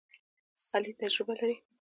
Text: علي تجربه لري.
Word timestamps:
علي 0.73 0.91
تجربه 1.01 1.33
لري. 1.39 1.55